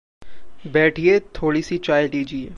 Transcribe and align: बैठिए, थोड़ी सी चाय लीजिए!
बैठिए, 0.67 1.19
थोड़ी 1.19 1.61
सी 1.61 1.77
चाय 1.77 2.07
लीजिए! 2.07 2.49